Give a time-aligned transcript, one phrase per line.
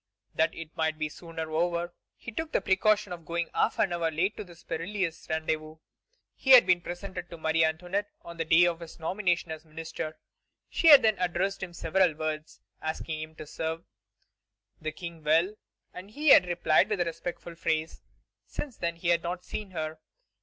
[0.33, 3.93] That it might be the sooner over, he took the precaution of going half an
[3.93, 5.75] hour late to this perilous rendezvous.
[6.33, 10.17] He had been presented to Marie Antoinette on the day of his nomination as minister.
[10.71, 13.83] She had then addressed him several words, asking him to serve
[14.81, 15.53] the King well,
[15.93, 18.01] and he had replied with a respectful phrase.
[18.47, 19.99] Since then he had not seen her.